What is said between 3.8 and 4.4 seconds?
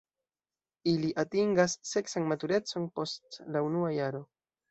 jaro.